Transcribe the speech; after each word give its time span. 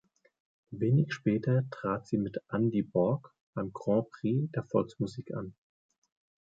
Wenig 0.71 1.13
später 1.13 1.69
trat 1.69 2.07
sie 2.07 2.17
mit 2.17 2.41
Andy 2.49 2.81
Borg 2.81 3.35
beim 3.53 3.71
Grand 3.71 4.09
Prix 4.09 4.49
der 4.51 4.63
Volksmusik 4.63 5.31
an. 5.35 5.55